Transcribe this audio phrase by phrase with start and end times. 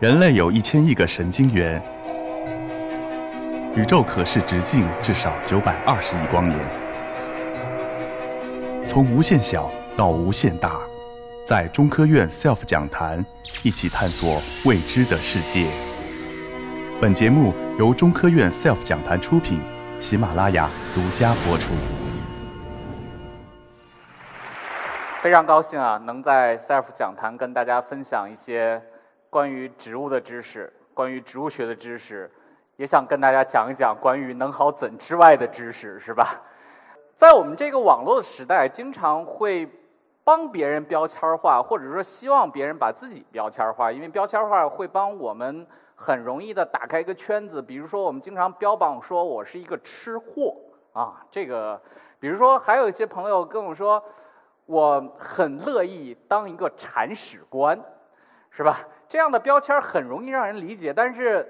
[0.00, 1.82] 人类有一千亿个神经元，
[3.74, 6.56] 宇宙可视直径至少九百二十亿光年。
[8.86, 10.78] 从无限小到无限大，
[11.44, 13.26] 在中科院 SELF 讲坛
[13.64, 15.66] 一起探索未知的世界。
[17.00, 19.60] 本节目由中科院 SELF 讲坛出品，
[19.98, 21.74] 喜马拉雅独家播出。
[25.20, 28.80] 非常高兴啊，能在 SELF 讲坛跟大家分享一些。
[29.30, 32.30] 关于植物的知识，关于植物学的知识，
[32.76, 36.42] 也想跟大家讲一讲关于能好怎之外的知识，是吧？
[37.14, 39.68] 在我们这个网络的时代，经常会
[40.22, 47.60] 帮别人标签化，或者说希望别人把自己标签化，因为标签化会帮我们很容易的打开一个圈子。
[47.60, 50.54] 比如说，我们经常标榜说我是一个吃货
[50.92, 51.80] 啊，这个，
[52.20, 54.02] 比如说还有一些朋友跟我说，
[54.66, 57.78] 我很乐意当一个铲屎官。
[58.58, 58.80] 是吧？
[59.08, 61.48] 这样的标签很容易让人理解，但是，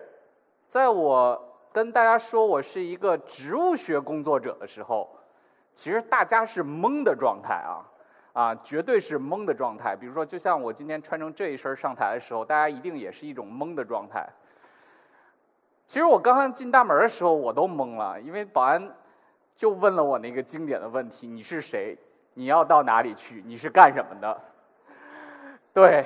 [0.69, 1.43] 在我
[1.73, 5.09] 跟大家说我是一个植物学工作者的时候，
[5.73, 7.81] 其实大家是懵的状态啊，
[8.35, 9.97] 啊，绝对是懵的状态。
[9.97, 14.29] 比如说，就像我今天穿成这一身上台的时候，大家一定也是一种懵的状态。
[15.87, 18.87] 其实我刚刚进大门的时候，我都懵了，因为保安
[19.57, 21.97] 就问了我那个经典的问题：“你是谁？
[22.35, 23.43] 你要到哪里去？
[23.47, 24.39] 你是干什么的？”
[25.73, 26.05] 对。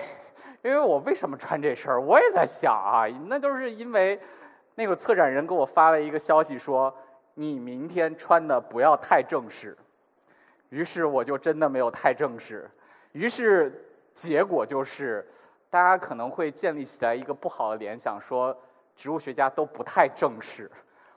[0.63, 2.01] 因为我为什么穿这身儿？
[2.01, 4.19] 我也在想啊，那都是因为
[4.77, 6.95] 那个策展人给我发了一个消息说，
[7.35, 9.77] 你明天穿的不要太正式。
[10.69, 12.71] 于是我就真的没有太正式。
[13.11, 15.29] 于是结果就是，
[15.69, 18.57] 大家可能会建立起来一个不好的联想，说
[18.95, 20.71] 植物学家都不太正式。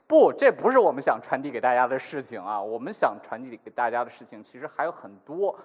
[0.08, 2.60] 不，这不是我们想传递给大家的事情啊。
[2.60, 5.56] 我们想传递给大家的事情，其实还有很多。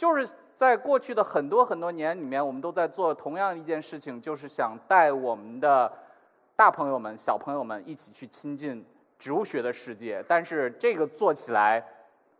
[0.00, 5.92] 就是在过去的很多很多年里面，我们都在做同样一件事情，就是想带我们的
[6.56, 8.82] 大朋友们、小朋友们一起去亲近
[9.18, 10.24] 植物学的世界。
[10.26, 11.86] 但是这个做起来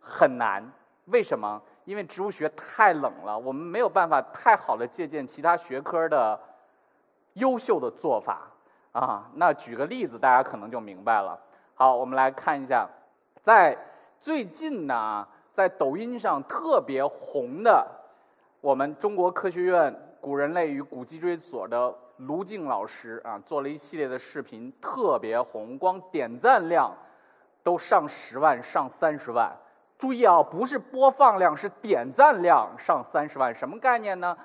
[0.01, 0.67] 很难，
[1.09, 1.61] 为什么？
[1.85, 6.41] 因为植物学太冷了，我们没有办法太好的借鉴其他学科的
[7.35, 8.51] 优秀的做法
[8.93, 9.31] 啊。
[9.35, 11.39] 那举个例子，大家可能就明白了。
[11.75, 12.89] 好，我们来看一下，
[13.43, 13.77] 在
[14.19, 15.29] 最近呢。
[15.53, 17.87] 在抖音上特别红的，
[18.61, 26.97] 我们中国科学院古人类与古脊椎所的卢静老师啊，做了一系列的视频，特别红，光点赞量
[27.63, 29.51] 都上十万、上三十万。
[29.99, 34.37] 注意啊，不是播放量，是点赞量上三十万，什么概念呢？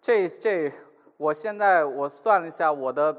[0.00, 0.72] 这这，
[1.16, 3.14] 我现在我算了一下，我的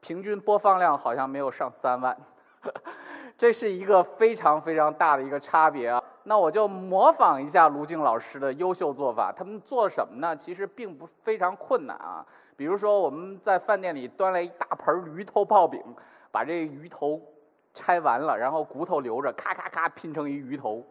[0.00, 2.16] 平均播放量好像没有上三万，
[3.36, 6.02] 这是一个非常非常大的一个差别啊。
[6.24, 9.32] 那我就模仿一下卢静老师的优秀做法。
[9.32, 10.36] 他们做什么呢？
[10.36, 12.24] 其实并不非常困难啊。
[12.56, 15.82] 比如说，我们在饭店里端来一大盆鱼头泡饼，
[16.30, 17.20] 把这鱼头
[17.72, 20.84] 拆完了，然后骨头留着，咔咔咔拼成一鱼头。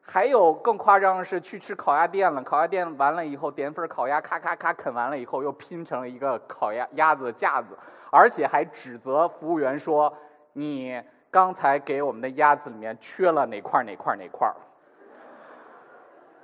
[0.00, 7.76] 还有更夸张的是，去吃烤鸭店了，烤鸭店完了以后点份烤鸭，咔咔咔啃完了以后，又拼成了一个烤鸭鸭子的架子，
[8.10, 10.16] 而且还指责服务员说
[10.52, 11.02] 你。
[11.30, 14.52] 刚才给我们的鸭子里面缺了哪块哪块哪块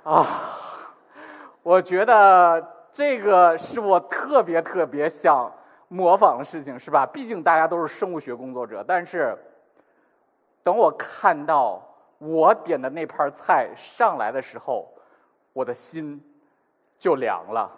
[0.03, 0.25] 啊！
[1.61, 5.51] 我觉得这个是我特别特别想
[5.89, 7.05] 模仿的事情，是吧？
[7.05, 8.81] 毕竟大家都是生物学工作者。
[8.87, 9.37] 但是，
[10.63, 11.81] 等我看到
[12.19, 14.89] 我点的那盘菜上来的时候，
[15.51, 16.23] 我的心
[16.97, 17.69] 就凉了。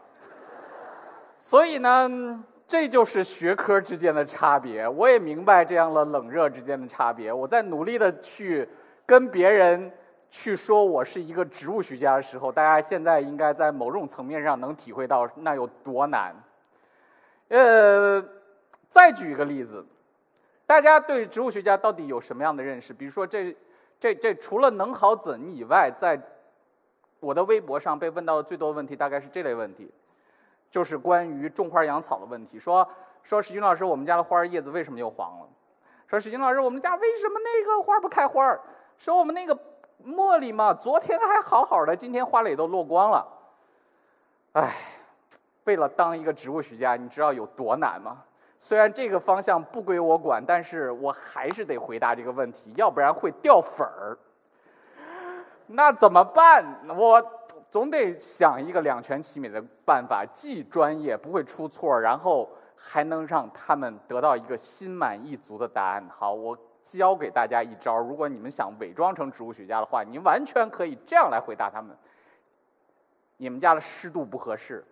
[1.36, 2.44] 所以呢。
[2.70, 7.34] 这就是学科之间的差别，我也明白这样的冷热之间的差别。
[7.34, 8.70] 我在努力的去
[9.08, 9.92] 跟别人
[10.30, 16.36] 去说我是一个植物学家的时候，大家现在应该在某种层面上能体会到那有多难。
[17.48, 18.24] 呃，
[18.88, 19.84] 再举一个例子，
[20.68, 22.94] 大家对植物学家到底有什么样的认识？
[22.94, 23.58] 比如说，这、
[24.00, 26.22] 这、这除了能好怎以外，在
[27.20, 29.90] 我的微博上被问到的最多的问题，大概是这类问题。
[30.70, 32.88] 就是关于种花养草的问题，说
[33.24, 35.48] 说史军老师，我们家的花叶子为什么又黄了？
[36.08, 38.58] 说史军老师，我们家为什么那个花不开花？
[38.98, 39.58] 说我们那个
[40.06, 43.28] 茉莉嘛，昨天还好好的，今天花蕾都落光了。
[44.54, 44.76] 哎，
[45.64, 48.24] 为了当一个植物学家，你知道有多难吗？
[48.58, 54.18] 虽然这个方向不归我管，但是我还是得回答这个问题，要不然会掉粉儿。
[55.66, 56.64] 那怎么办？
[56.96, 57.39] 我。
[57.70, 66.04] 总得想一个两全其美的办法，既专业不会出错，然后还能让他们得到一个心满意足的答案。
[66.10, 71.96] 好，我教给大家一招，如果你们想伪装成植物学家的话，你完全可以这样来回答他们：
[73.38, 74.84] 你们家的湿度不合适，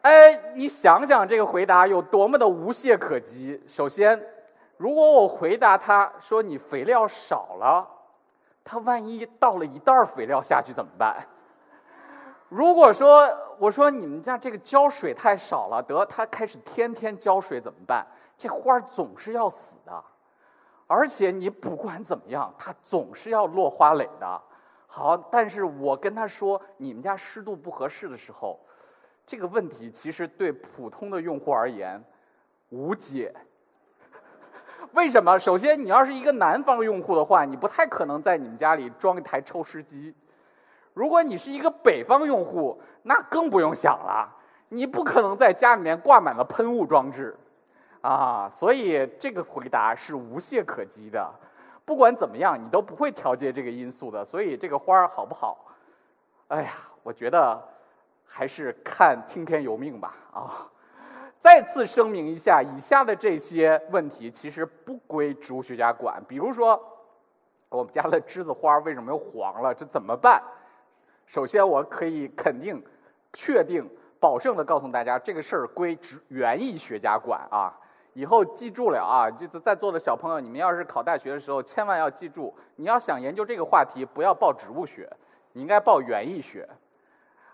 [0.00, 3.62] 哎，你想想这个回答有多么的无懈可击。
[3.68, 4.20] 首先，
[4.76, 7.88] 如果我回答他说你肥料少了，
[8.64, 11.16] 他万一倒了一袋肥料下去怎么办？
[12.48, 13.28] 如果说
[13.58, 18.06] 我说你们家这个浇水太少了，得他开始天天浇水怎么办？
[18.36, 20.04] 这花总是要死的，
[20.86, 24.42] 而且你不管怎么样，它总是要落花蕾的。
[24.86, 28.58] 好，但是我跟他说你们家湿度不合适的时候。
[29.24, 32.02] 这个问题其实对普通的用户而言
[32.70, 33.32] 无解。
[34.92, 35.38] 为什么？
[35.38, 40.14] 首先，你要是一个南方用户的话，你不太可能在你们家里装一台抽湿机。
[40.94, 44.28] 如果你是一个北方用户，那更不用想了，
[44.68, 47.36] 你不可能在家里面挂满了喷雾装置
[48.00, 48.48] 啊。
[48.50, 51.30] 所以这个回答是无懈可击的。
[51.84, 54.24] 不管怎么样，你都不会调节这个因素的。
[54.24, 55.58] 所以这个花儿好不好？
[56.48, 56.72] 哎呀，
[57.02, 57.68] 我觉得。
[58.34, 60.66] 还是看听天由命吧啊！
[61.42, 66.22] 再次声明一下，以下的这些问题其实不归植物学家管。
[66.28, 66.80] 比如说，
[67.68, 69.74] 我们家的栀子花为什么又黄了？
[69.74, 70.40] 这怎么办？
[71.26, 72.80] 首先，我可以肯定、
[73.32, 73.84] 确定、
[74.20, 77.76] 保证的告诉大家，这个事儿归植园艺学家管啊！
[78.12, 79.28] 以后记住了啊！
[79.28, 85.10] 就是在座的小朋友，你们要是考大学的时候，千万要记住，你要想研究这个话题，不要报植物学，
[85.54, 86.68] 你应该报园艺学。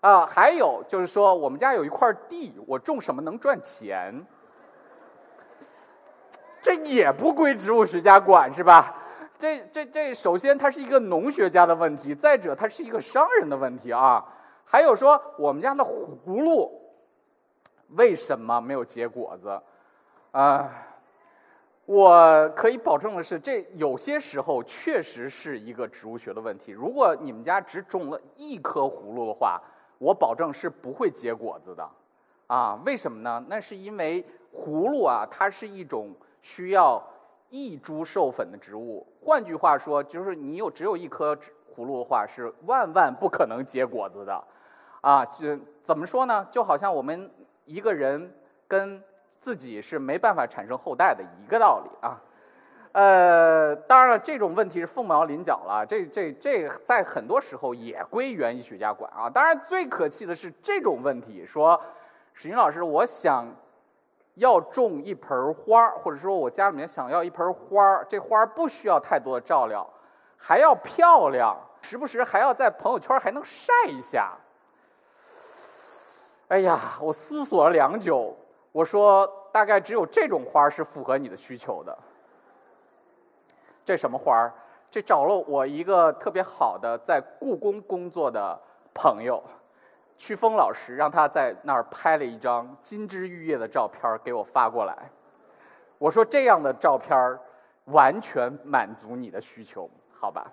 [0.01, 4.25] 啊，还有就是说，我们家有一块地，我种什么能赚钱？
[6.61, 8.95] 这也不归植物学家管是吧？
[9.37, 14.25] 这这这，首先它是一个农学家的问题，再者它是一个商人的问题啊。
[14.65, 16.71] 还有说，我们家的葫芦
[17.91, 19.63] 为什么没有结果子？
[20.33, 20.71] 啊，
[21.87, 26.73] 我可以保证的是，这有些时候确实是一个植物学的问题。
[26.73, 29.63] 如果你们家只种了一颗葫芦的话，
[29.99, 31.89] 我保证是不会结果子的，
[32.47, 33.45] 啊，为什么呢？
[33.49, 34.25] 那是因为
[34.55, 37.03] 葫芦啊，它是一种需要
[37.51, 39.07] 一株授粉的植物。
[39.21, 41.35] 换句话说，就是你有只有一颗
[41.75, 44.45] 葫芦的话，是万万不可能结果子的，
[45.01, 46.47] 啊，就怎么说呢？
[46.51, 47.31] 就好像我们
[47.65, 48.33] 一个人
[48.67, 49.03] 跟
[49.39, 52.21] 自己是没办法产生后代的一个道理啊。
[52.99, 55.87] 呃，当然了，这种问题是凤毛麟角了。
[55.87, 59.31] 这、这、这在很多时候也归园艺学家管啊。
[59.31, 61.81] 当然，最可气的是这种问题，说
[62.35, 63.47] 史云老师，我想
[64.35, 69.89] 要种一盆花或者说我家里面想要一盆花这花不需要太多的照料，
[70.37, 74.33] 还要漂亮，时不时还要在朋友圈还能晒一下。
[76.49, 78.37] 哎呀，我思索了良久，
[78.73, 81.97] 我说大概只有这种花是符合你的需求的。
[83.89, 84.53] 这什么花儿？
[84.91, 88.61] 这找了我一个特别好的在故宫工作的
[88.93, 89.43] 朋友，
[90.15, 95.11] 曲峰老师，让他在那儿拍了一张金枝玉叶的照片给我发过来。
[95.97, 97.39] 我说这样的照片
[97.87, 100.53] 完全满足你的需求，好吧？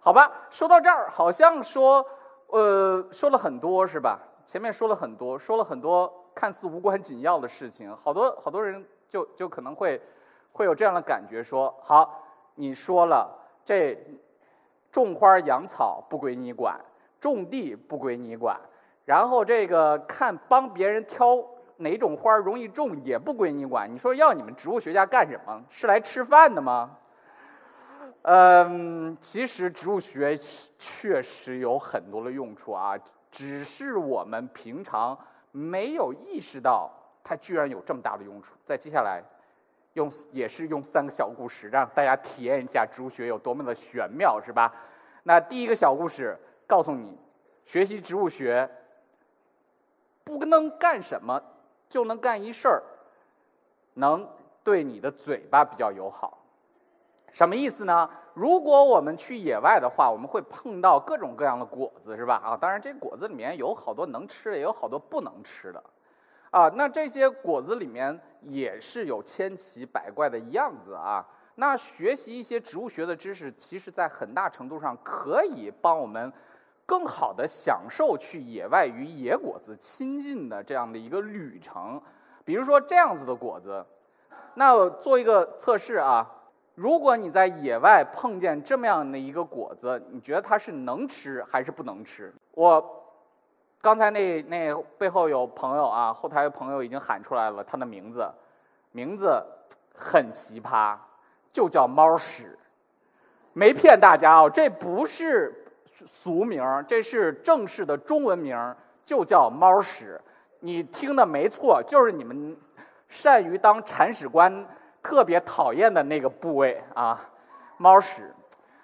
[0.00, 2.04] 好吧，说到这儿，好像说，
[2.48, 4.18] 呃，说了很多是吧？
[4.44, 10.02] 前面说了很多，说了很多看似无关紧要的事情，好多好多人就就可能会
[10.52, 12.18] 会有这样的感觉，说好。
[12.54, 13.30] 你说了，
[13.64, 13.96] 这
[14.90, 16.78] 种花养草不归你管，
[17.20, 18.60] 种地不归你管，
[19.04, 21.42] 然后这个看帮别人挑
[21.78, 23.92] 哪种花容易种也不归你管。
[23.92, 25.62] 你说要你们植物学家干什么？
[25.70, 26.96] 是来吃饭的吗？
[28.22, 30.36] 嗯，其实植物学
[30.78, 32.94] 确实有很多的用处啊，
[33.30, 35.18] 只是我们平常
[35.50, 36.90] 没有意识到
[37.24, 38.54] 它居然有这么大的用处。
[38.64, 39.22] 在接下来。
[39.94, 44.74] 用也是用三个小故事让大家体验一下植物学有多么的玄妙，是吧？
[45.22, 47.18] 那第一个小故事告诉你，
[47.64, 48.68] 学习植物学
[50.24, 51.40] 不能干什么，
[51.88, 52.82] 就能干一事儿，
[53.94, 54.28] 能
[54.64, 56.38] 对你的嘴巴比较友好。
[57.30, 58.08] 什么意思呢？
[58.34, 62.36] 如果我们去野外的话，我们会碰到各种各样的果子，是吧？
[62.44, 65.82] 啊，当然这果子里面有好多能吃的，也有好多不能吃的。
[66.52, 71.26] 啊，那这些果子里面也是有千奇百怪的样子啊。
[71.54, 76.30] 那学习一些植物学的知识，其实在很大程度上可以帮我们
[76.84, 81.98] 更好的享受去野外与野果子亲近的这样的一个旅程。
[82.44, 83.82] 比如说这样子的果子，
[84.54, 86.30] 那做一个测试啊，
[86.74, 92.30] 如果你在野外碰见这么样的一个果子，你觉得它是能吃还是不能吃？
[92.50, 92.98] 我。
[93.82, 98.30] 刚才那那背后有朋友啊，后台的朋友已经喊出来了他的名字，
[98.92, 99.44] 名字
[99.92, 100.96] 很奇葩，
[101.52, 102.56] 就叫猫屎，
[103.52, 108.56] 没骗大家哦，这不是俗名，这是正式的中文名，
[109.04, 110.18] 就叫猫屎。
[110.60, 112.56] 你听的没错，就是你们
[113.08, 114.64] 善于当铲屎官
[115.02, 117.20] 特别讨厌的那个部位啊，
[117.78, 118.32] 猫屎。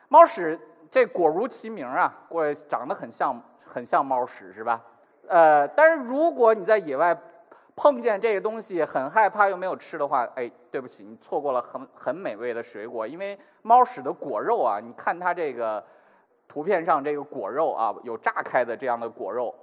[0.09, 0.59] 猫屎
[0.91, 4.83] 这果如其名啊，过长得很像很像猫屎是吧？
[5.29, 7.17] 呃，但是如果你在野外
[7.77, 15.85] 碰见这个东西，很害怕又没有吃的话，哎，对不起，你错过了很很美味的水果，因为猫屎的果肉啊，你看它这个
[16.49, 19.55] 图片上这个果肉啊，有炸开的这样的果肉，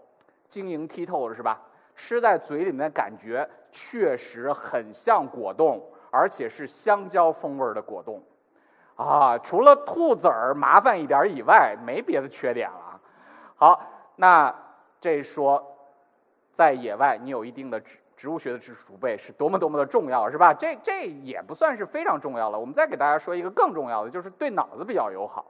[0.48, 1.60] 晶莹剔透的是吧？
[1.96, 5.82] 吃在嘴里面感觉确实很像果冻，
[6.12, 8.22] 而且是香蕉风味的果冻。
[8.96, 13.00] 啊，除了吐籽儿麻烦一点以外，没别的缺点了。
[13.56, 13.82] 好，
[14.16, 14.54] 那
[15.00, 15.78] 这说，
[16.52, 20.54] 在野外你有一定的植植物学的知识储备是多么多么的重要，是吧？
[20.54, 22.58] 这这也不算是非常重要了。
[22.58, 25.46] 我们再给大家说一个更重要的，就是对脑子比较友好。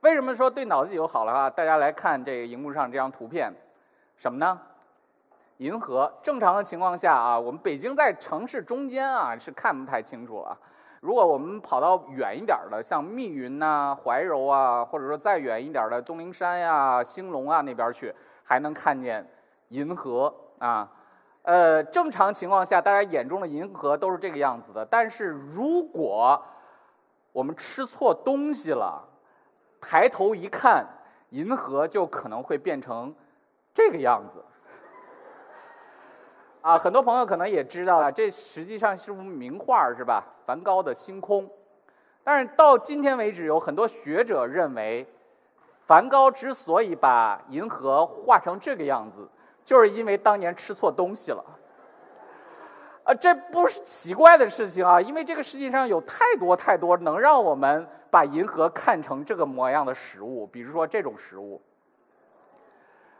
[0.00, 1.50] 为什么说对脑子友好了啊？
[1.50, 3.52] 大家来看这个荧幕上这张图片，
[4.16, 4.58] 什么呢？
[5.58, 6.12] 银河。
[6.22, 10.58] 正常的情况下啊，我们北京在城市中间啊，是看不太清楚了。
[11.00, 19.28] 如果我们跑到远一点的，像密云呐、怀柔啊，或者说再远一点的东陵山呀、兴隆啊那边去，还能看见
[19.68, 20.90] 银河啊。
[21.42, 24.84] 呃，正常情况下，大家眼中的银河都是这个样子的。
[24.84, 26.42] 但是如果
[27.32, 29.00] 我们吃错东西了，
[29.80, 30.84] 抬头一看，
[31.30, 33.14] 银河就可能会变成
[33.72, 34.44] 这个样子。
[36.66, 40.24] 啊，很多朋友可能也知道了，这实际上是幅名画是吧？
[40.44, 41.46] 梵高的《星空》。
[42.24, 45.06] 但是到今天为止，有很多学者认为，
[45.84, 49.28] 梵高之所以把银河画成这个样子，
[49.64, 51.44] 就是因为当年吃错东西了。
[53.04, 61.62] 啊，这不是奇怪的事情啊，因为这个世界上有太多太多能让我们把银河看成这个模样的食物，比如说这种食物。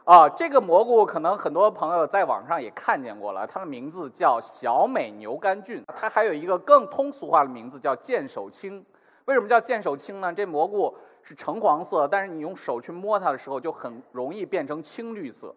[0.07, 8.85] 啊，这个蘑菇可能很多朋友在网上也看见过了，它的名字叫小美牛肝菌，它还有一个更通俗化的名字叫剑手青。
[9.25, 10.31] 为什么叫剑手青呢？
[10.31, 15.53] 这蘑菇是橙黄色，但是你用手去摸它的时候，就很容易变成青绿色。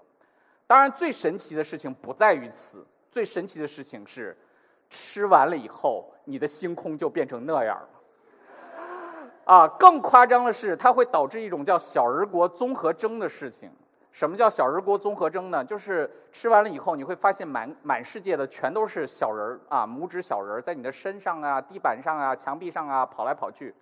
[0.66, 4.36] 当然，最神奇的事情不在于此，最神奇的事情是，
[4.88, 7.88] 吃完了以后，你的星空就变成那样了。
[9.44, 13.70] 啊，更夸张的是，它会导致一种叫小儿国综合征的事情。
[14.12, 15.64] 什么叫小人国综合征呢？
[15.64, 23.74] 就是吃完了以后，你会发现满满世界的全都是小人儿啊，拇指小人儿在你的身上啊、地板上啊、墙壁上啊跑来跑去。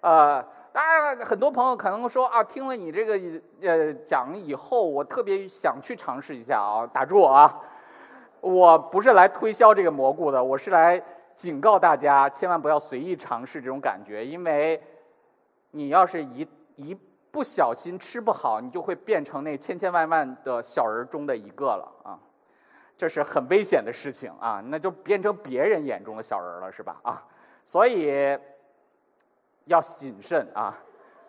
[0.00, 0.42] 呃，
[0.72, 6.84] 当然了很多朋友可能说啊，听了你这个呃讲以后，我特别想去尝试一下啊。
[6.92, 7.60] 打住啊！
[8.40, 11.00] 我不是来推销这个蘑菇的，我是来
[11.36, 14.82] 警告大家，千万不要随意尝试这种感觉，因为
[15.70, 16.98] 你要是一一。
[17.32, 22.18] 不小心吃不好，你就会变成那千千万万的小人中的一个了啊！
[22.98, 24.62] 这是很危险的事情啊！
[24.66, 27.00] 那就变成别人眼中的小人了，是吧？
[27.02, 27.24] 啊，
[27.64, 28.38] 所以
[29.64, 30.78] 要谨慎啊！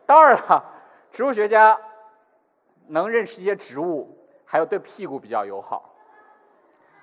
[0.05, 0.63] 当然了，
[1.09, 1.79] 植物学家
[2.87, 5.95] 能认识一些植物，还有对屁股比较友好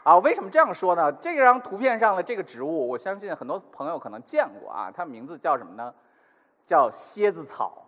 [0.02, 0.19] 啊。
[0.19, 1.11] 为什么这样说呢？
[1.12, 4.90] 这张图片上的这个植物，我相信很多朋友可能见过啊。
[4.95, 5.92] 它名字叫什么呢？
[6.66, 7.79] 叫蝎子草。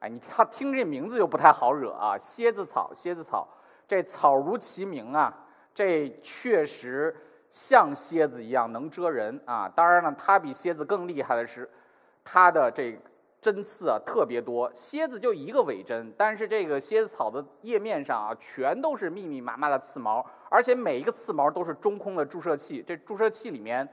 [0.00, 2.16] 哎，你他听这名字就不太好惹啊！
[2.16, 3.48] 蝎子草，蝎子草，
[3.86, 5.36] 这草如其名啊，
[5.74, 7.12] 这确实
[7.50, 9.68] 像蝎子一样能蛰人啊。
[9.68, 11.68] 当然了，它比蝎子更厉害的是，
[12.22, 12.96] 它的这
[13.40, 14.70] 针刺啊特别多。
[14.72, 22.84] 蝎子就一个尾针，但是这个蝎子草的叶面上啊，全都是密密麻麻的刺毛，而且每一个刺毛都是中空的注射器。
[22.86, 23.88] 这注射器里面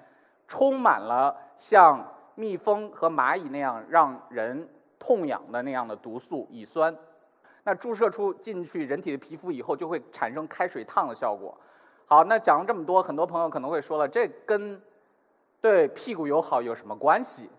[0.47, 4.69] 充满了像蜜蜂和蚂蚁那样让人。
[5.00, 6.96] 痛痒的那样的毒素乙酸，
[7.64, 11.58] 那注射出进去人体的皮肤以后，就会产生开水烫的效果。
[12.06, 14.82] 好，那讲了这么多，很多朋友可能会说了，这跟
[15.62, 17.50] 对屁股友好有什么关系？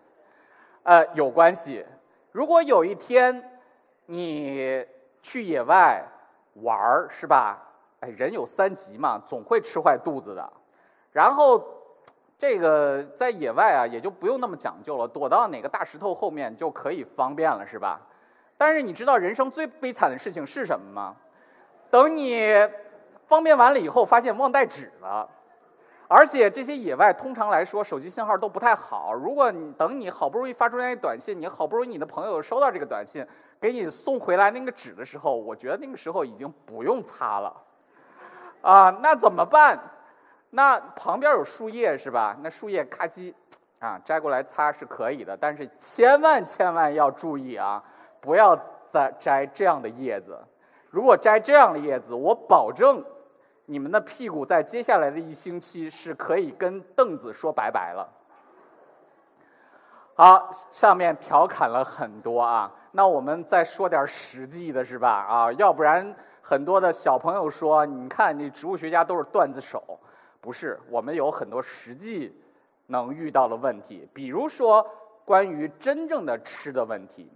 [0.83, 1.85] 呃，有关系。
[2.31, 3.59] 如果有一天
[4.05, 4.85] 你
[5.21, 6.03] 去野外
[6.55, 7.61] 玩儿，是吧？
[7.99, 10.53] 哎，人有三急嘛，总会吃坏肚子的。
[11.11, 11.76] 然后。
[12.37, 17.99] 这个在野外啊，也就不用那么讲究了，躲到哪个大石头后面就可以方便了，是吧？
[18.57, 21.15] 但是你知道人生最悲惨的事情是什么吗？
[21.89, 22.47] 等你
[23.25, 25.27] 方便完了以后，发现忘带纸了，
[26.07, 29.13] 而且这些野外通常来说手机信号都不太好。
[29.13, 33.25] 如果你等你好不容易发出来一短信，你好不容易你的朋友收到这个短信，
[33.59, 37.55] 给你送回来那个纸的时候，我觉得那个时候已经不用擦了，
[38.61, 39.79] 啊，那怎么办？
[40.49, 42.35] 那旁边有树叶是吧？
[42.41, 43.33] 那树叶咔叽，
[43.79, 47.83] 啊，摘过来擦是可以的，但是千万千万要注意啊，
[48.21, 50.39] 不要再摘这样的叶子。
[50.89, 53.03] 如果摘这样的叶子，我保证
[53.65, 58.07] 你们的屁股在接下来的一星期是可以跟凳子说拜拜了。
[60.15, 65.09] 好，上面调侃了很多啊，那我们再说点实际的，是吧？
[65.09, 69.99] 啊，要不然很多的小朋友说，你看你植物学家都是段子手，
[70.47, 70.79] 不是？
[70.89, 72.33] 我们有很多实际
[72.85, 74.89] 能遇到的问题，比如说
[75.25, 77.29] 关于真正的吃的问题，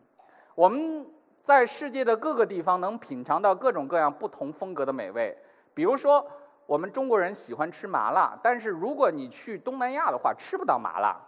[0.55, 1.05] 我们
[1.41, 5.37] 在世界的各个地方能品尝到各种各样不同风格的美味。
[5.73, 6.25] 比如说，
[6.65, 11.19] 我们中国人喜欢吃麻辣，但是如果你去东南亚的话，吃不到麻辣，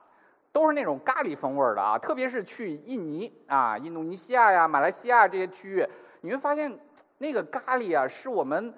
[0.53, 1.97] 都是那种咖喱风味的啊。
[1.97, 5.85] 特别是去印尼啊、印度尼西亚呀、马来西亚这些区域，
[6.21, 6.79] 你会发现
[7.17, 8.73] 那个咖喱啊，是我们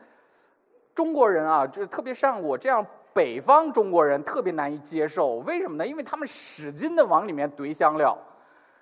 [0.96, 2.84] 中国人啊，就是特别像我这样
[3.14, 5.36] 北方中国人特别难以接受。
[5.46, 5.86] 为什么呢？
[5.86, 8.18] 因为他们使劲的往里面怼香料。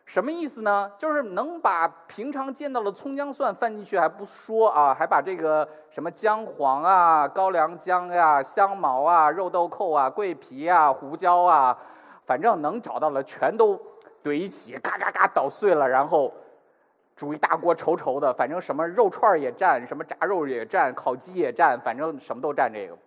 [0.06, 0.92] 什么意思呢？
[0.98, 11.76] 就是能把平常见到的葱姜蒜放进去还不说啊，还把这个什么姜黄啊、高粱姜呀、香茅啊、肉豆蔻啊、桂皮啊、胡椒啊，
[12.26, 13.80] 反正能找到的全都
[14.22, 16.34] 怼一起，嘎嘎嘎捣碎了，然后
[17.16, 22.98] 煮一大锅稠稠的，反正什么肉串也蘸，什么炸肉也蘸，烤鸡也蘸，反正什么都蘸这个，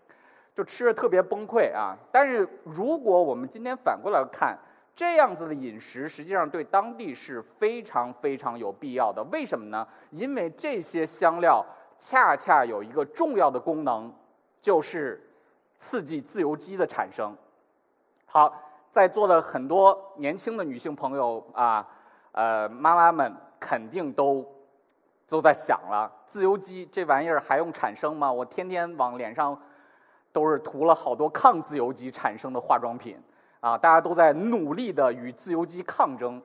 [0.55, 1.97] 就吃着特别崩溃啊。
[2.13, 4.57] 但是如果我们今天反过来看，
[4.95, 9.23] 这样子的饮食实际上对当地是非常非常有必要的。
[9.25, 9.87] 为什么呢？
[10.11, 11.63] 因为这些香料
[11.99, 14.11] 恰恰有一个重要的功能，
[14.61, 15.23] 就是
[15.79, 17.37] 刺激自由基的产生。
[18.25, 18.51] 好，
[18.91, 21.87] 在座的很多年轻的女性朋友啊，
[22.33, 24.45] 呃，妈妈们肯定都
[25.29, 28.33] 都在想了：自由基这玩意儿还用产生吗？
[28.33, 29.61] 我天天往脸上
[30.33, 33.19] 都是涂了好多抗自由基产生的化妆品。
[33.61, 36.41] 啊，大家都在努力的与自由基抗争，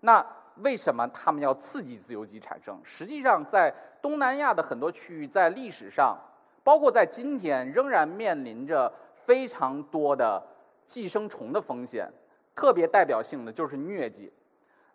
[0.00, 0.24] 那
[0.56, 2.78] 为什么他们要刺激自由基产生？
[2.84, 6.16] 实际上，在东南亚的很多区域，在历史上，
[6.62, 8.92] 包括在今天，仍然面临着
[9.24, 10.40] 非常多的
[10.86, 12.08] 寄生虫的风险，
[12.54, 14.30] 特别代表性的就是疟疾。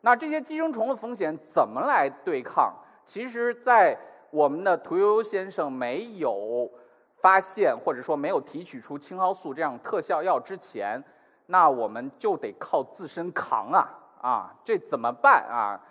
[0.06, 2.72] 那这些寄生虫的风险怎么来对抗？
[3.08, 3.98] 其实，在
[4.30, 6.70] 我们的屠呦呦先生没有
[7.18, 11.04] 发现或者说没有提取出青蒿素这样特效药之前。
[11.48, 13.90] 那我们就得靠自身扛啊
[14.22, 14.56] 啊！
[14.64, 15.82] 这怎么办啊？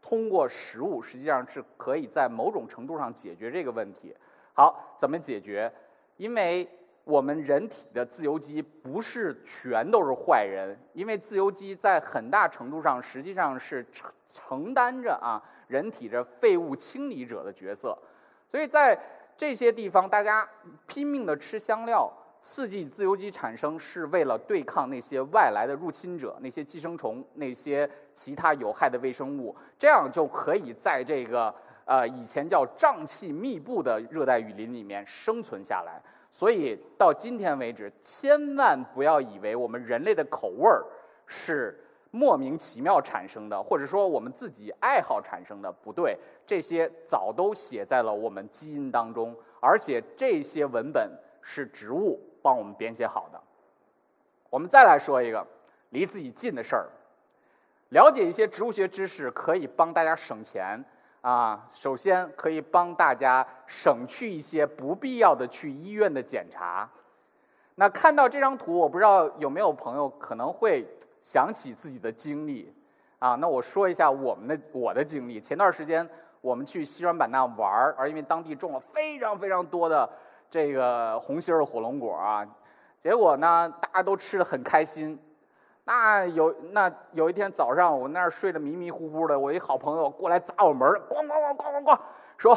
[0.00, 4.12] 通过食物实际上是可以在某种程度上解决这个问题。
[4.54, 5.72] 好，怎么解决？
[6.16, 6.68] 因为
[7.04, 17.96] 我们人体的自由基不是全都是坏人，因为自由基在很大程度上实际上是承承担着啊人体的废物清理者的角色。
[18.48, 18.98] 所以在
[19.36, 20.48] 这些地方，大家
[20.86, 22.12] 拼命的吃香料。
[22.44, 36.02] 刺激自由基产生是为了对抗那些外来的入侵者，那些寄生虫，那些其他有害的微生物，这样就可以在这个呃以前叫瘴气密布的热带雨林里面生存下来。
[36.32, 40.84] 所以到今天为止，千万不要以为我们人类的口味儿
[41.26, 41.78] 是
[42.10, 51.08] 莫名其妙产生的，或者说我们自己爱好产生的，不对，这些早都写在了我们基因当中，而且这些文本
[51.40, 52.18] 是植物。
[52.44, 53.40] 帮我们编写好的。
[54.50, 55.46] 我们再来说一个
[55.90, 56.88] 离自己近的事儿，
[57.90, 60.84] 了解一些植物学知识可以帮大家省钱
[61.22, 61.66] 啊。
[61.72, 66.88] 首先可以帮大家省去一些不必要的去医院的检查。
[67.74, 70.86] 那看到这张图，我不知道有没有朋友可能会
[71.22, 72.72] 想起自己的经历
[73.18, 73.34] 啊。
[73.36, 75.40] 那我说一下我们的我的经历。
[75.40, 76.06] 前段时间
[76.42, 80.08] 我们去西双版纳玩儿，而因为当地种了非常非常多的。
[80.50, 82.46] 这个红心儿火龙果啊，
[83.00, 85.18] 结果呢，大家都吃的很开心。
[85.84, 91.98] 那有那有一天早上，我那儿睡得迷迷糊糊的，我一好朋友过来砸我门咣咣咣咣咣咣，
[92.36, 92.56] 说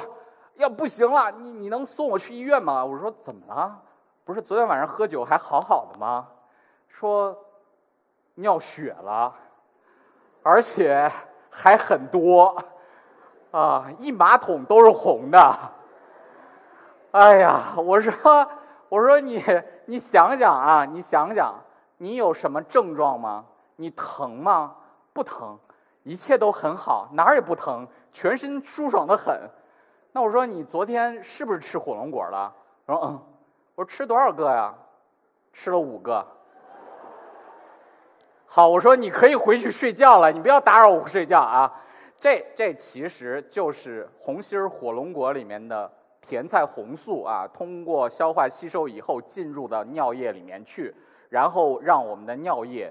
[0.55, 2.85] 要不行了，你你能送我去医院吗？
[2.85, 3.81] 我说怎么了？
[4.23, 6.27] 不是昨天晚上喝酒还好好的吗？
[6.87, 7.35] 说
[8.35, 9.33] 尿血了，
[10.43, 11.11] 而且
[11.49, 12.55] 还很多，
[13.51, 15.57] 啊，一马桶都是红的。
[17.11, 18.47] 哎呀，我说，
[18.89, 19.43] 我说你，
[19.85, 21.55] 你想想啊，你想想，
[21.97, 23.45] 你有什么症状吗？
[23.75, 24.75] 你疼吗？
[25.13, 25.57] 不疼，
[26.03, 29.37] 一切都很好，哪儿也不疼，全身舒爽的很。
[30.11, 32.53] 那我说你昨天是不是吃火龙果了？
[32.85, 33.19] 我说嗯。
[33.75, 34.73] 我说吃多少个呀？
[35.51, 36.25] 吃了五个。
[38.45, 41.73] 好，我说你可以回去睡觉了，你不要打扰我睡觉啊。
[42.17, 45.91] 这这其实就是红心火龙果里面的。
[46.21, 50.91] 甜菜红素啊，通过消化吸收以后进入到尿液里面去，
[51.35, 52.89] 然后让我们的尿液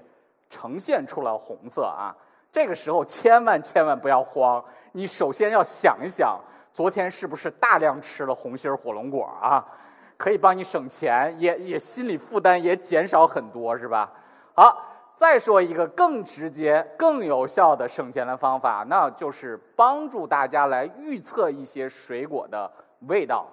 [0.51, 2.15] 呈现出了红色啊。
[2.51, 6.39] 这个时候千万千万不要慌，你首先要想一想，
[6.71, 9.65] 昨天是不是大量吃了红心火龙果啊？
[10.15, 14.11] 可以帮你省钱，也也心理负担也减少很多，是吧？
[14.53, 14.79] 好，
[15.15, 22.71] 再说一个更直接、更有效的省钱的方法，那就是帮助大家来预测一些水果的
[23.07, 23.47] 味道。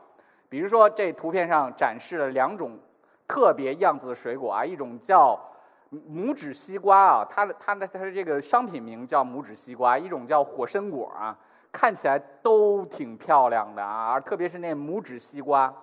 [0.51, 2.79] 比如说，这图片上展示了两种
[3.33, 5.41] 特别样子的水果啊，一种叫
[5.91, 11.35] 拇指西瓜啊，它的它的它的这个商品名叫拇指西瓜，一种叫火参果啊，
[11.73, 15.75] 看起来都挺漂亮的啊，而特别是那拇指西瓜，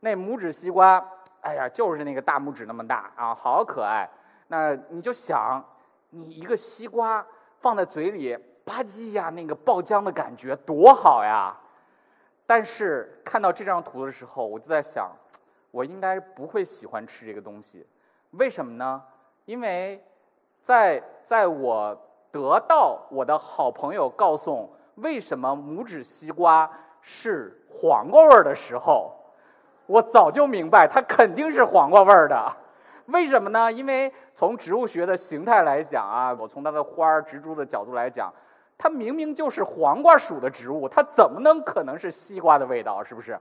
[0.00, 1.06] 那拇指西瓜，
[1.42, 4.08] 哎呀，就是那个大拇指那么大啊，好可爱。
[4.48, 5.62] 那你就想，
[6.08, 7.24] 你一个西瓜
[7.58, 11.54] 放在嘴里，吧唧呀，那个爆浆的感觉多好呀！
[12.46, 15.14] 但是看到这张图的时候，我就在想，
[15.70, 17.86] 我应该不会喜欢吃这个东西，
[18.32, 19.02] 为什么呢？
[19.44, 20.04] 因为
[20.60, 21.96] 在在我
[22.30, 29.12] 得到我的好朋友告诉为什么拇指西瓜是黄瓜味儿的时候，
[29.86, 32.56] 我早就明白它肯定是黄瓜味儿的。
[33.06, 33.72] 为什么呢？
[33.72, 38.32] 因为从植物学的形态来讲啊，我从它的花儿、植株的角度来讲，
[38.78, 43.02] 它明明就是黄瓜属的植物，它怎么能可能是西瓜的味道？
[43.02, 43.36] 是不是？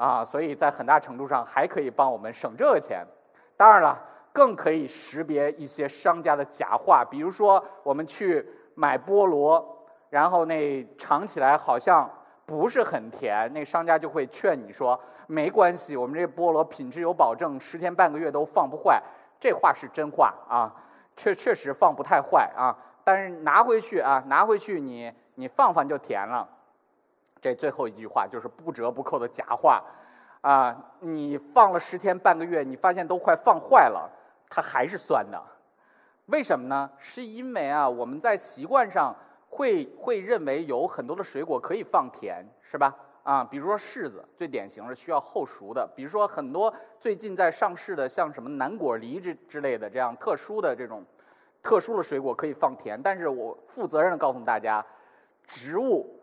[0.00, 3.06] 啊，所以在很大程度上还可以帮我们省这个钱。
[3.54, 12.10] 当然了，更可以识别一些商家的假话，比如说我们去买菠萝，然后那尝起来好像
[12.46, 14.98] 不是很甜，那商家就会劝你说。
[15.26, 19.02] 没关系，我们这菠萝品质有保证，十天半个月都放不坏。
[19.38, 20.74] 这话是真话啊，
[21.14, 22.74] 确确实放不太坏啊。
[23.04, 26.48] 但是拿回去啊，拿回去你你放放就甜了。
[27.40, 29.82] 这最后一句话就是不折不扣的假话
[30.42, 30.76] 啊！
[31.00, 34.10] 你放了十天半个月，你发现都快放坏了，
[34.48, 35.42] 它还是酸的。
[36.26, 36.90] 为什么呢？
[36.98, 39.14] 是因为啊，我们在习惯上
[39.48, 42.94] 会会认为有很多的水果可以放甜，是吧？
[43.22, 45.86] 啊，比如说柿子，最典型是需要后熟的。
[45.94, 51.04] 比如说很多最近在上市的，像什么南果梨之之类的这样特殊的这种
[51.62, 53.00] 特殊的水果可以放甜。
[53.02, 54.84] 但是我负责任的告诉大家，
[55.46, 56.19] 植物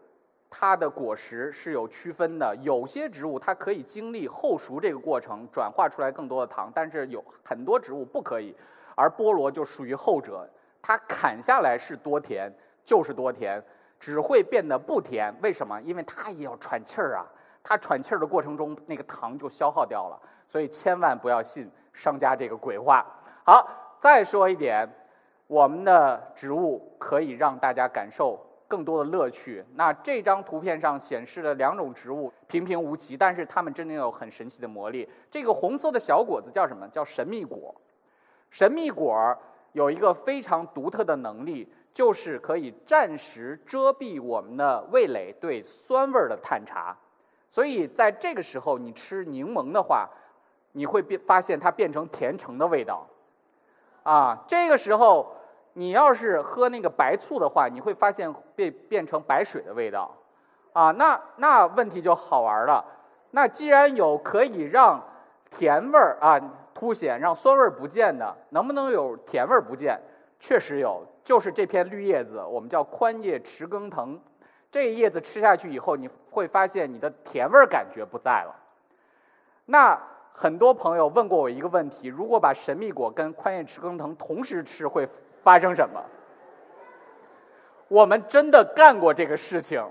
[0.49, 8.55] 它的果实是有区分的，有些植物它可以经历后熟这个过程，转化出来更多的糖，但是有很多植物不可以。
[8.95, 10.49] 而菠萝就属于后者，
[10.81, 13.63] 它砍下来是多甜就是多甜。
[13.99, 15.81] 只会变得不甜，为什么？
[15.81, 17.25] 因为它也要喘气儿啊，
[17.63, 23.03] 它喘气儿的过程中，那个糖就消耗掉了，所以千万不要信商家这个鬼话。
[23.43, 24.87] 好，再说一点，
[25.47, 29.63] 我们的植物可以让大家感受更多的乐趣。
[29.75, 35.07] 那这张图片上显示的两种植物平平无奇，但是它们真的有很神奇的魔力。
[35.31, 36.87] 这个红色的小果子叫什么？
[36.89, 37.73] 叫神秘果。
[38.49, 39.37] 神秘果
[39.73, 41.71] 有一个非常独特的能力。
[41.93, 46.95] 就是可以暂时遮蔽我们的味蕾对酸味儿的探查，
[47.49, 50.07] 所以在这个时候你吃柠檬的话，
[50.73, 53.07] 你会变发现它变成甜橙的味道，
[54.03, 55.35] 啊，这个时候
[55.77, 60.11] 你要是喝那个白醋的话，你会发现变变成白水的味道，
[60.73, 62.83] 啊，那那问题就好玩了，
[63.29, 64.99] 那既然有可以让
[65.51, 66.41] 甜味儿啊
[66.73, 70.01] 凸显，让酸味儿不见的，能不能有甜味儿不见？
[70.39, 71.05] 确实有。
[71.23, 74.19] 就是这片绿叶子，我们叫宽叶池庚藤。
[74.71, 78.55] 这叶子吃下去以后，你会发现你的甜味儿感觉不在了。
[79.65, 85.05] 那很多朋友问过我一个问题：如果把神秘果跟宽叶池庚藤同时吃，会
[85.47, 86.03] 发生什么？
[87.87, 89.81] 我们真的干过这个事情。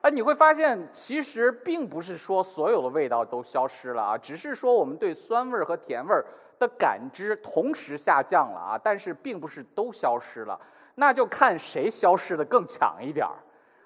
[0.00, 6.24] 啊，你会发现，其实并不是说所有的味道都消失了啊，只是说我们对酸味儿和甜味儿。
[6.58, 10.58] 的感知同时下降了啊，但是并不是都消失了，
[10.94, 13.36] 那就看谁消失的更强一点儿，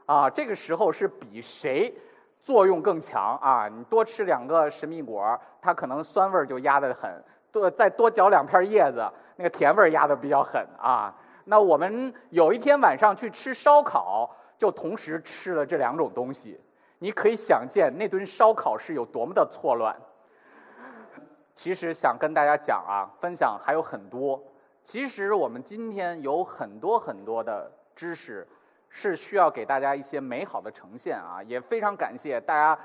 [0.07, 1.93] 啊，这个时候是比谁
[2.41, 3.67] 作用更强啊。
[3.67, 7.11] 你多吃两个神秘果，它可能酸味儿就压得很；
[7.53, 9.07] 多再多嚼两片叶子，
[9.37, 11.15] 那个甜味压的比较狠啊。
[11.45, 16.61] 那我们有一天晚上去吃烧烤，就同时吃了这两种东西，
[16.99, 19.97] 你可以想见那顿烧烤是有多么的错乱。
[21.55, 24.41] 其实想跟大家讲啊，分享还有很多。
[24.85, 28.47] 其实我们今天有很多很多的知识，
[28.89, 31.43] 是需要给大家一些美好的呈现啊。
[31.43, 32.79] 也非常感谢大家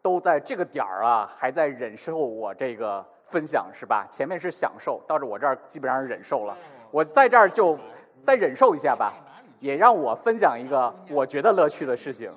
[0.00, 4.06] 都在这个点儿啊，还在忍受我这个分享，是吧？
[4.10, 6.56] 前面是享受，到着我这儿基本上忍受了。
[6.90, 7.78] 我在这儿就
[8.22, 9.14] 再忍受一下吧，
[9.60, 12.30] 也让我分享一个我觉得乐趣的事情。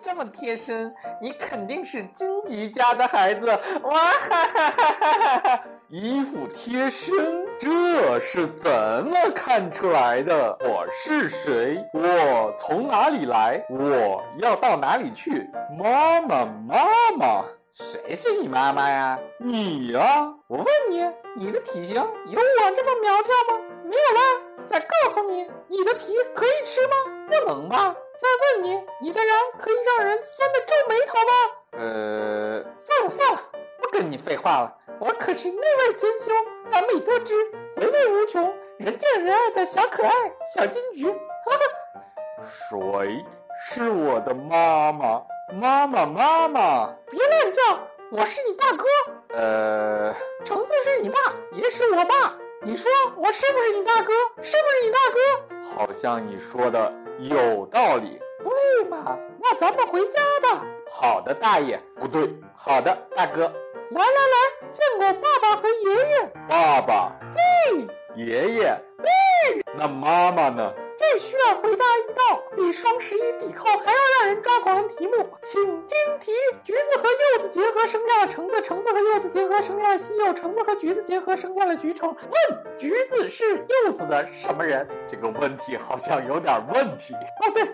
[0.00, 3.46] 这么贴身，你肯定是金吉家的孩子
[3.82, 3.94] 哇！
[3.94, 5.64] 哈哈哈哈哈！
[5.88, 7.16] 衣服贴身，
[7.58, 8.70] 这是怎
[9.04, 10.56] 么看出来的？
[10.60, 11.84] 我是谁？
[11.92, 13.64] 我从哪里来？
[13.68, 15.50] 我要到哪里去？
[15.76, 16.76] 妈妈，妈
[17.16, 17.44] 妈。
[17.72, 19.18] 谁是你妈妈呀？
[19.38, 20.32] 你呀！
[20.50, 20.98] 我问你，
[21.36, 23.64] 你的体型有我这么苗条吗？
[23.84, 24.20] 没有啦。
[24.66, 26.96] 再告诉你，你的皮可以吃吗？
[27.28, 27.94] 不能吧。
[28.18, 28.26] 再
[28.58, 31.32] 问你，你的人可以让人酸的皱眉头吗？
[31.78, 33.40] 呃，算了算了，
[33.80, 34.76] 不跟你废话了。
[34.98, 36.32] 我可是内外兼修、
[36.72, 37.32] 完美多姿、
[37.76, 40.12] 回味无穷、人见人爱的小可爱
[40.52, 41.06] 小金鱼。
[41.06, 41.14] 哈
[41.46, 43.24] 哈，谁
[43.68, 45.22] 是我的妈妈？
[45.52, 47.62] 妈妈，妈妈，别乱叫，
[48.10, 48.84] 我是你大哥。
[49.32, 50.14] 呃，
[50.44, 51.16] 橙子是你爸，
[51.52, 52.34] 也是我爸。
[52.62, 54.12] 你说我是不是你大哥？
[54.42, 55.76] 是不是你大哥？
[55.76, 58.20] 好像你说的有道理。
[58.42, 59.18] 对嘛？
[59.40, 60.64] 那咱们回家吧。
[60.90, 61.80] 好的，大爷。
[61.96, 63.42] 不对，好的，大哥。
[63.90, 66.32] 来来来，见过爸爸和爷爷。
[66.48, 67.12] 爸爸。
[67.34, 67.86] 嘿。
[68.16, 68.76] 爷爷。
[68.98, 69.62] 嘿。
[69.78, 70.72] 那妈妈呢？
[71.00, 76.30] 这需要回答一道比双十一抵扣还要让人抓狂的题目，请听题：
[76.62, 82.14] 橘子和柚子结合生下了橙子，橙子和柚子结合生下了西柚，橙子和橘子结合生下了橘橙。
[82.14, 84.86] 问：橘子是柚子的什么人？
[85.08, 87.14] 这个问题好像有点问题。
[87.14, 87.72] 哦，对，问：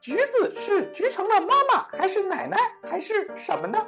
[0.00, 2.56] 橘子是橘橙的妈妈还是奶奶
[2.88, 3.86] 还是什么呢？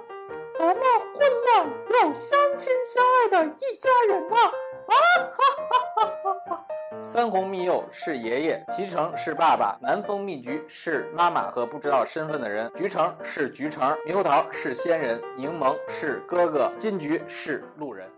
[0.59, 0.83] 多么
[1.15, 4.37] 混乱又相亲相爱的一家人啊！
[4.37, 4.95] 啊
[5.35, 6.66] 哈哈哈哈哈！
[7.07, 18.09] 三红蜜柚是爷爷，脐橙是爸爸，南风蜜橘是妈妈和不知道身份的人，橘橙是橘橙，猕猴桃是仙人，柠檬是哥哥，金桔是路人。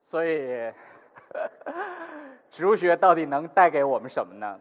[0.00, 0.72] 所以，
[2.48, 4.58] 植物学到底能带给我们什么呢？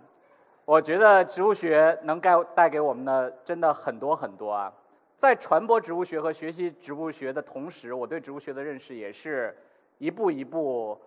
[0.65, 4.73] 我觉得植物学能带带给我们的真的很多很多啊。
[5.15, 9.57] 在传播植物学和学习植物学的同时，我对植物学的认识也是
[9.99, 10.99] 一步一步。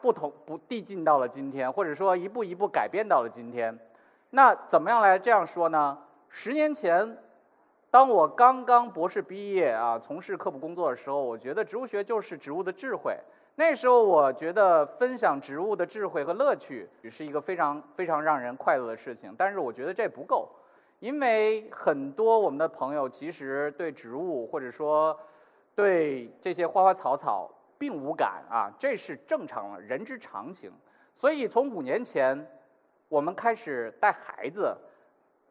[0.00, 3.76] 不同不递进到了今天，或者说一步一步改变到了今天。
[4.30, 5.98] 那怎么样来这样说呢？
[6.28, 7.16] 十年前，
[7.90, 13.18] 当我刚刚博士毕业啊，从事科普工作的时候，我觉得植物学就是植物的智慧。
[13.54, 19.34] 那时候我觉得分享植物的智慧和乐趣是一个非常非常让人快乐的事情。
[19.36, 20.48] 但是我觉得这不够，
[21.00, 25.18] 因为很多我们的朋友其实对植物或者说
[25.74, 27.50] 对这些花花草草。
[27.78, 30.72] 并无感啊，这是正常人之常情。
[31.14, 32.46] 所以从五年前，
[33.08, 34.76] 我们开始带孩子，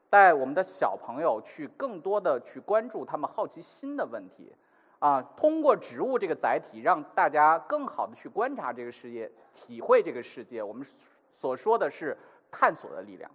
[0.09, 4.55] 带我们的小朋友去更多的去关注他们好奇心的问题，
[4.99, 10.61] 啊，通过植物这个载体，让大家更好的去观察这个世界，体会这个世界。
[10.61, 10.85] 我们
[11.33, 12.17] 所说的是
[12.51, 13.29] 探索的力量。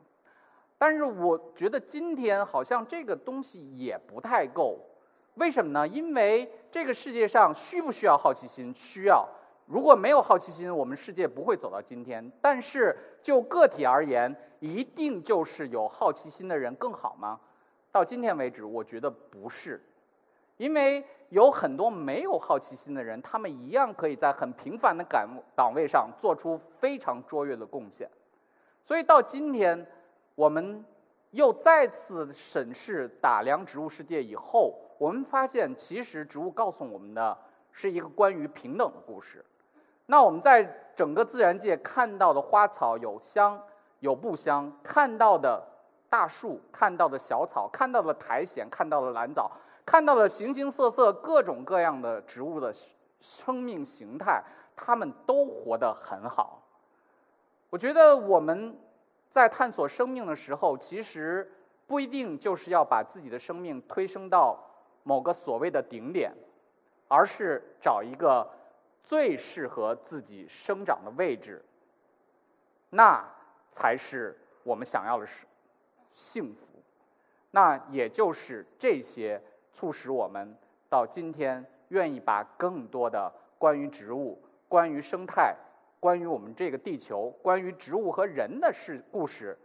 [0.79, 4.79] 但是我觉得今天好像这个东西也不太够。
[5.37, 5.89] 为什么呢？
[5.89, 8.73] 因为这个世界上需不需要好奇心？
[8.75, 9.27] 需要。
[9.65, 12.31] 如果没有好奇心，我们世界不会走到今天。
[12.43, 17.41] 但是就个体而言，一定就是有好奇心的人更好吗？
[17.91, 19.83] 到今天为止，我觉得不是。
[20.59, 28.07] 因为有很多没有好奇心的人，他们一样可以在很平凡的岗岗位上做出非常卓越的贡献。
[28.85, 29.87] 所以到今天，
[30.35, 30.85] 我们
[31.31, 34.79] 又再次审视打量植物世界以后。
[35.03, 37.37] 我们发现，其实植物告诉我们的
[37.73, 39.45] 是一个关于平等的故事。
[40.07, 40.63] 那我们在
[40.95, 43.61] 整个自然界看到的花草有香
[43.99, 45.61] 有不香，看到的
[46.09, 49.51] 大树、看到的小草、看到的苔藓、看到的蓝藻、
[49.85, 52.73] 看到了形形色色各种各样的植物的
[53.19, 54.41] 生命形态，
[54.77, 56.63] 它们都活得很好。
[57.71, 58.79] 我觉得我们
[59.29, 61.53] 在探索生命的时候，其实
[61.89, 64.69] 不一定就是要把自己的生命推升到。
[65.03, 66.33] 某个所谓的顶点，
[67.09, 68.49] 而是找一个
[69.03, 71.65] 最适合自己生长的位置，
[72.91, 73.25] 那
[73.71, 75.47] 才是我们想要的是
[76.11, 76.67] 幸福。
[77.51, 80.57] 那也就是这些促使我们
[80.89, 85.55] 到今天愿意把更多的关于植物、关于生态、
[86.01, 89.59] 关于我们这个地球、关于植物和人的事故事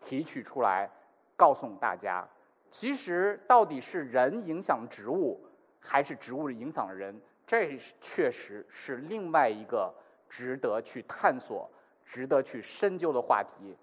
[0.00, 0.88] 提取出来，
[1.36, 2.28] 告诉大家。
[2.76, 5.40] 其实，到底是人影响植物，
[5.78, 7.14] 还是植物影响人？
[7.46, 9.94] 这确实是另外一个
[10.28, 11.70] 值得去探索、
[12.04, 13.76] 值得去深究的话题。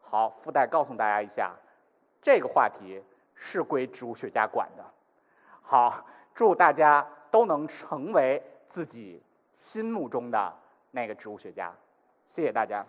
[0.00, 1.54] 好，附带告诉大家一下，
[2.20, 3.00] 这个话题
[3.36, 4.84] 是归植物学家管的。
[5.62, 9.22] 好，祝大家都能成为自己
[9.54, 10.52] 心目中的
[10.90, 11.72] 那个植物学家。
[12.26, 12.84] 谢谢大家。